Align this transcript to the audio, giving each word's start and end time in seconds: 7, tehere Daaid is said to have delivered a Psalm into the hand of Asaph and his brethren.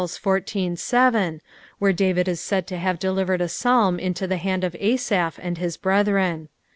7, 0.03 0.09
tehere 0.41 1.41
Daaid 1.95 2.27
is 2.27 2.39
said 2.39 2.65
to 2.65 2.77
have 2.79 2.97
delivered 2.97 3.39
a 3.39 3.47
Psalm 3.47 3.99
into 3.99 4.25
the 4.25 4.37
hand 4.37 4.63
of 4.63 4.75
Asaph 4.79 5.37
and 5.39 5.59
his 5.59 5.77
brethren. 5.77 6.49